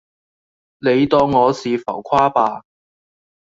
[0.79, 2.63] 你當我是浮誇吧